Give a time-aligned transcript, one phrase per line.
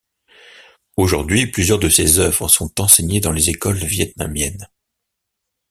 [0.97, 4.67] Aujourd'hui, plusieurs de ses œuvres sont enseignées dans les écoles vietnamiennes.